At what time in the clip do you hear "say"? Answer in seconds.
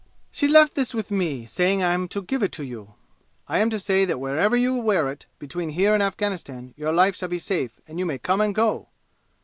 3.79-4.03